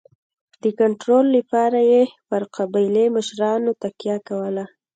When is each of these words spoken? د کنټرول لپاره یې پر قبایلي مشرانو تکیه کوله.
د 0.63 0.65
کنټرول 0.79 1.25
لپاره 1.37 1.79
یې 1.91 2.03
پر 2.29 2.41
قبایلي 2.55 3.05
مشرانو 3.15 3.71
تکیه 3.81 4.17
کوله. 4.27 4.65